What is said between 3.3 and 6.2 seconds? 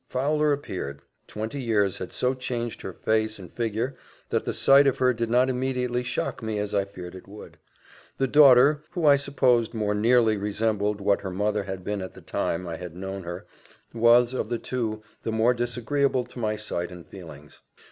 and figure, that the sight of her did not immediately